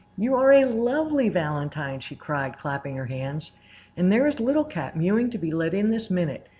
[0.17, 3.51] "You are a lovely valentine!" she cried, clapping her hands.
[3.95, 6.47] "And there is Little Cat mewing to be let in this minute.